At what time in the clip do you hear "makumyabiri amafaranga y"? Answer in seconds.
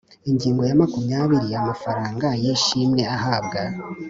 0.81-2.45